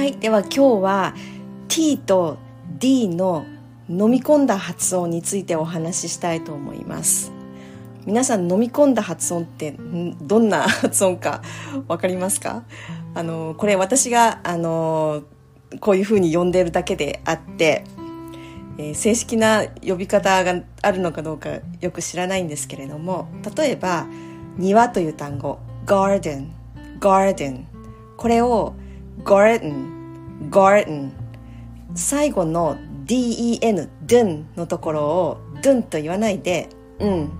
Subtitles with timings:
[0.00, 1.14] はいでは今日は
[1.68, 2.38] T と
[2.78, 3.44] D の
[3.86, 7.32] 飲み込んだ発音についてお話ししたいと思います。
[8.06, 9.76] 皆さん飲み込んだ発音って
[10.22, 11.42] どんな発音か
[11.86, 12.64] 分かりますか？
[13.14, 15.22] あのこれ私があの
[15.80, 17.84] こういうふうに呼んでるだけであって、
[18.78, 24.06] えー、正式な呼び方があるのかどうかよく知らないんですけれども例えば
[24.56, 26.48] 「庭」という単語「garden」
[27.00, 27.64] 「garden」
[28.16, 28.72] これを
[29.24, 29.88] 「garden」
[30.50, 31.10] 「garden」
[31.94, 36.68] 最後の DEN「dun」のところを「dun」と言わないで
[37.00, 37.30] 「うん」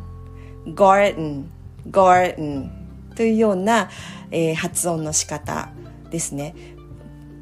[0.74, 1.44] 「garden」
[1.90, 2.68] 「garden」
[3.14, 3.90] というような、
[4.30, 5.70] えー、発音の仕方
[6.10, 6.54] ですね。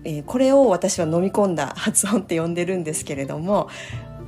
[0.05, 3.69] えー、これを私は飲み込んだ発音って呼んでるんですけれども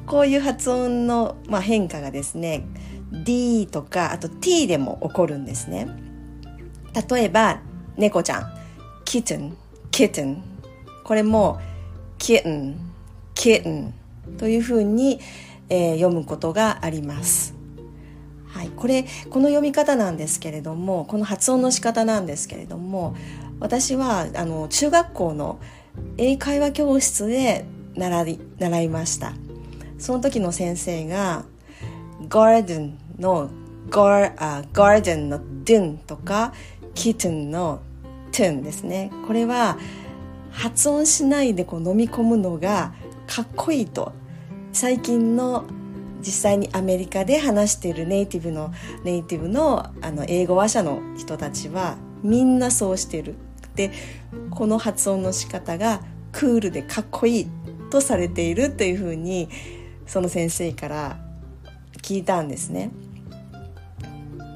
[0.04, 2.66] こういう発音の、まあ、変化がですね
[3.12, 5.88] D とかあと T でも起こるんですね。
[7.08, 7.60] 例えば
[7.96, 8.52] 猫ちゃん
[9.04, 9.52] kitten
[9.90, 10.42] kitten.
[11.04, 11.60] これも
[12.18, 12.76] kitten
[13.34, 13.92] kitten
[14.38, 15.20] というふうに、
[15.68, 17.54] えー、読むことがあります。
[18.46, 23.16] はい、これこの読み方なんですけれどもこの発音の仕方なんですけれども
[23.60, 25.60] 私はあの中学校の
[26.18, 29.32] 英会話教室で習い習いました。
[29.98, 31.44] その時の先生が
[32.28, 33.50] ガーデンの
[33.90, 36.52] ガーデンのデンとか
[36.94, 37.80] キットンの
[38.32, 39.10] トゥンですね。
[39.26, 39.78] これは
[40.50, 42.92] 発音しないでこう飲み込むのが
[43.26, 44.12] かっこいいと。
[44.72, 45.64] 最近の
[46.20, 48.72] 実際にアメリカで話しているネイティブの
[49.04, 53.34] ネイティブのあの英語話者の人たちはみんなそうしてる。
[53.74, 53.92] で
[54.50, 57.46] この発音の仕方がクールでかっこいい
[57.90, 59.48] とされているというふうに
[60.06, 61.18] その先生から
[62.02, 62.90] 聞いたんですね。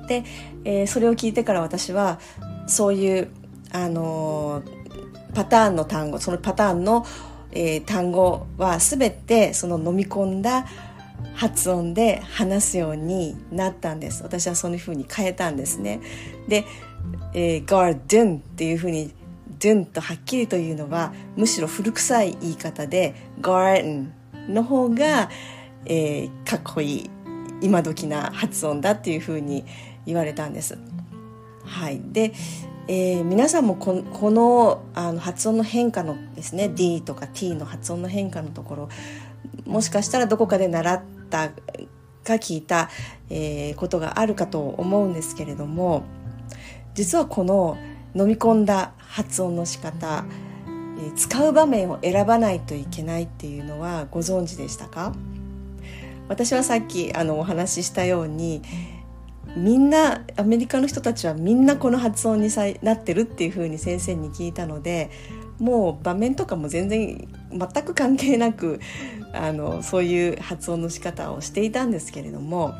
[0.08, 0.24] で、
[0.64, 2.18] えー、それを聞いてから私は
[2.66, 3.30] そういう
[3.74, 4.62] あの、
[5.34, 7.04] パターンの単語そのパターンの、
[7.50, 10.64] えー、単語は全てその飲み込んだ
[11.34, 14.22] 発音で話すようになったんです。
[14.22, 16.00] 私はそういうふうに変えたんですね。
[16.46, 16.64] で、
[17.34, 19.12] えー、garden っていうふうに
[19.58, 24.10] dun とはっきりというのはむしろ古臭い言い方で garden
[24.48, 25.30] の方が、
[25.84, 27.10] えー、かっこいい
[27.60, 29.64] 今時な発音だっていうふうに
[30.06, 30.78] 言われたんです。
[31.64, 32.34] はい、で、
[32.86, 38.88] えー、皆さんもこのあの発音の変化のですね D とか T の発音の変化のところ
[39.64, 42.90] もしかしたらどこかで習ったか聞いた、
[43.30, 46.02] えー、ことがあるかと思うんですけれども
[46.94, 47.78] 実はこの
[48.14, 50.26] 飲み込んだ発音の仕方、
[50.66, 55.14] えー、使う場面を選ばないといけないっていうのはご存知でしたか？
[56.28, 58.62] 私はさっきあのお話ししたように
[59.56, 65.10] みんなアメリカの人たちはみんなこの発音にさなってるっていうふうに先生に聞いたので
[65.58, 68.80] もう場面とかも全然全く関係なく
[69.32, 72.74] あのそういう発音の仕方をしていたんですけれども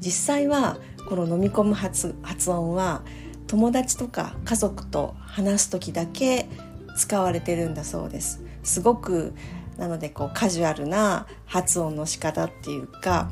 [0.00, 0.78] 実際は
[1.08, 3.02] この飲み込む発発音は
[3.46, 6.48] 友達とか家族と話す時だけ
[6.96, 8.42] 使われてるんだそうです。
[8.62, 9.32] すごく
[9.78, 13.30] なのでこうカジュアルな発音の仕方っていうか、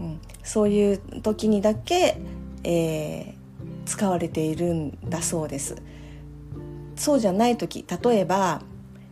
[0.00, 2.20] うん、そういう時にだけ、
[2.64, 3.34] えー、
[3.84, 5.76] 使われているんだそうです
[6.96, 8.62] そうじゃない時例えば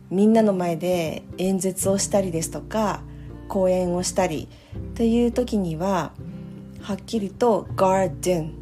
[0.09, 3.01] みんなの前で演説をしたりですとか
[3.47, 4.47] 講演をしたり
[4.95, 6.11] という時には
[6.81, 8.53] はっきりと garden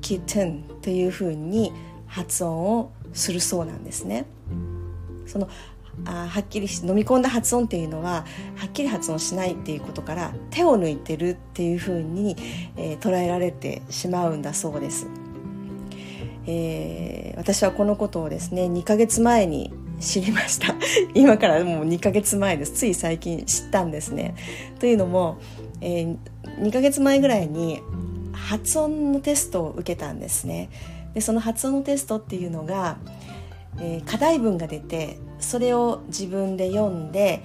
[0.00, 1.72] kitten というふうに
[2.06, 4.26] 発音をするそうなんですね。
[5.26, 5.48] その
[6.04, 8.26] あはっきり飲み込んだ発音っていうのは
[8.56, 12.36] はっきり発音しないっていうことから手を抜いてるっていうふうに、
[12.76, 15.08] えー、捉えられてしまうんだそうです。
[16.48, 20.74] えー、私はこのことをですね2ヶ月前に知りました。
[21.14, 22.72] 今からもう2ヶ月前です。
[22.72, 24.34] つい最近知ったんですね。
[24.78, 25.38] というのも、
[25.80, 26.16] えー、
[26.60, 27.80] 2ヶ月前ぐらいに
[28.32, 30.68] 発音のテストを受けたんですね。
[31.14, 32.98] でその発音のテストっていうのが、
[33.78, 37.42] えー、課題文が出てそれを自分で読んで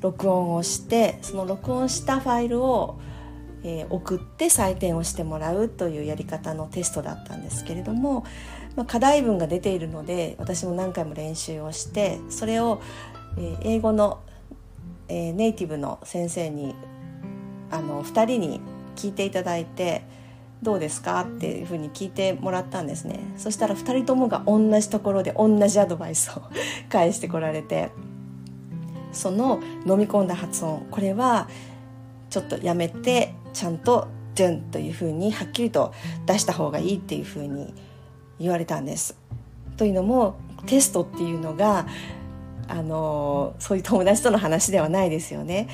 [0.00, 2.98] 録音をしてその録音したファイルを
[3.62, 8.24] えー、送って採点をしてもらうというやり方のテストだったんですけれども、
[8.76, 12.80] まあ、課題文が出ているので私も何回も練習をしてそれを、
[13.36, 14.20] えー、英語の、
[15.08, 16.74] えー、ネイティブの先生に
[17.70, 18.60] あの2人に
[18.96, 20.04] 聞いていただいて
[20.62, 21.20] どうですか？
[21.20, 26.42] っていうふうに聞いてもらったんですねそしたら2人ともが同じところで同じアドバイスを
[26.88, 27.90] 返してこられて
[29.12, 31.48] その飲み込んだ発音これは
[32.30, 35.92] ちょっとやめてちゃんと「ドゥン」というふうにはっきりと
[36.26, 37.72] 出した方がいいっていうふうに
[38.38, 39.16] 言われたんです。
[39.76, 40.34] というのも
[40.66, 41.86] テストっていうのが
[42.68, 45.68] あのそういう友達との話ではないですよね。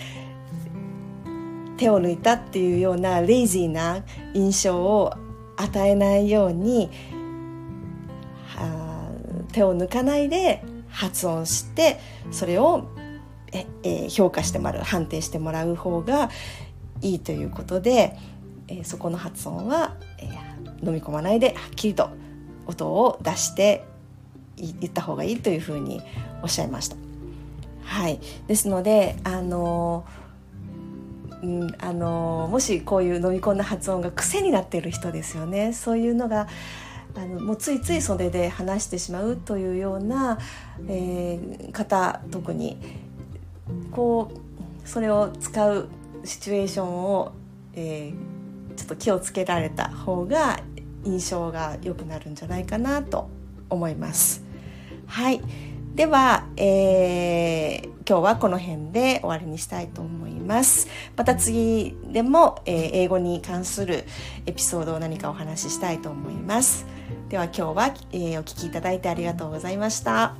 [1.77, 4.05] 手を抜いたっていうようなレイジーな
[4.35, 5.13] 印象を
[5.57, 6.91] 与えないように
[9.53, 12.01] 手を抜かないで発音して
[12.33, 12.89] それを
[13.55, 16.29] え、え、評価してもらう判定してもらう方が
[17.01, 18.17] いいということで、
[18.67, 20.25] え、そこの発音は、え、
[20.85, 22.11] 飲み込まないではっきりと
[22.67, 23.85] 音を出して
[24.57, 26.03] 言った方がいいというふうに
[26.43, 26.97] おっしゃいました。
[27.85, 28.19] はい、
[28.49, 30.05] ですのであの
[31.45, 36.49] うん、あのもしこういう飲み込んだ発音が癖になっている人ですよねそういうのが
[37.15, 40.39] あのもうついついそれで話してしまうというような、
[40.89, 42.79] えー、方特に
[43.93, 45.89] こうそれを使う
[46.25, 47.33] シチュエーションを、
[47.75, 50.59] えー、ちょっと気をつけられた方が
[51.05, 53.29] 印象が良くなるんじゃないかなと
[53.69, 54.43] 思います。
[55.07, 55.43] はい
[55.95, 60.89] では、えー、今日はこの辺で終わりにしたいと思います。
[61.17, 64.05] また次でも、えー、英語に関する
[64.47, 66.85] エピソードを何かお話ししたいと思います。
[67.29, 70.35] では今日は、えー、お聴きいただいてありがとうございました。